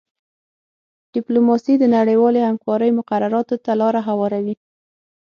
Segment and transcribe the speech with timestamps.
[1.13, 4.55] ډیپلوماسي د نړیوالې همکارۍ مقرراتو ته لاره هواروي